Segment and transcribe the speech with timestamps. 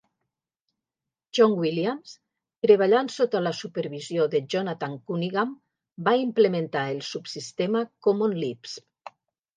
[1.39, 2.13] John Williams,
[2.67, 5.53] treballant sota la supervisió de Jonathan Cunningham
[6.09, 8.83] va implementar el subsistema Common Lisp.